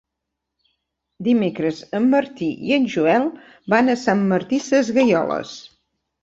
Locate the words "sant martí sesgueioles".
4.05-5.55